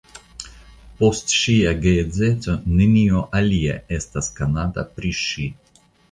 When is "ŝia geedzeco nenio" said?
1.39-3.21